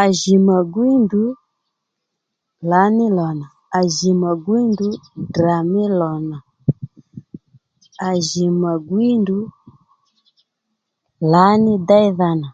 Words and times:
À 0.00 0.02
jì 0.18 0.34
mà 0.46 0.56
gwíy 0.72 0.94
ndrǔ 1.04 1.24
lǎní 2.70 3.06
lò 3.18 3.28
nà 3.40 3.46
à 3.78 3.80
jì 3.96 4.10
mà 4.22 4.30
gwíy 4.44 4.64
ndrǔ 4.72 4.88
Ddrà 5.26 5.56
mí 5.72 5.82
lò 6.00 6.10
nà 6.30 6.38
à 8.08 8.10
jì 8.28 8.44
mà 8.62 8.72
gwíy 8.88 9.12
ndrǔ 9.22 9.38
lǎní 11.32 11.72
déydha 11.88 12.30
nà 12.40 12.48